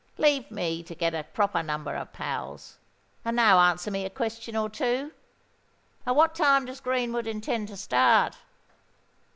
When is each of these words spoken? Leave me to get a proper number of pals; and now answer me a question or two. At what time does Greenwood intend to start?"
Leave 0.17 0.49
me 0.49 0.81
to 0.81 0.95
get 0.95 1.13
a 1.13 1.23
proper 1.25 1.61
number 1.61 1.93
of 1.93 2.11
pals; 2.11 2.79
and 3.23 3.35
now 3.35 3.59
answer 3.59 3.91
me 3.91 4.03
a 4.03 4.09
question 4.09 4.55
or 4.55 4.67
two. 4.67 5.11
At 6.07 6.15
what 6.15 6.33
time 6.33 6.65
does 6.65 6.79
Greenwood 6.81 7.27
intend 7.27 7.67
to 7.67 7.77
start?" 7.77 8.35